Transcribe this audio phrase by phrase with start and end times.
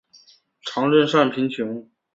[0.63, 1.87] 常赈赡贫穷。